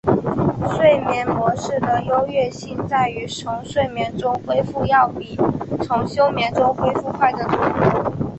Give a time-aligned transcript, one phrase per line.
[0.73, 5.37] 睡眠模式的优越性在于从睡眠中恢复要比
[5.83, 8.11] 从休眠中恢复快得多。